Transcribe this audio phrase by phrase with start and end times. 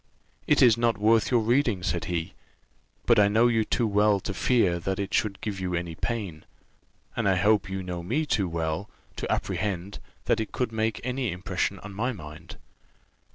[0.47, 2.33] "It is not worth your reading," said he;
[3.05, 6.43] "but I know you too well to fear that it should give you any pain;
[7.15, 11.31] and I hope you know me too well, to apprehend that it could make any
[11.31, 12.57] impression on my mind."